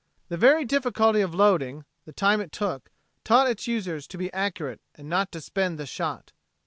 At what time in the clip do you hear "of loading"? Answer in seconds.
1.21-1.85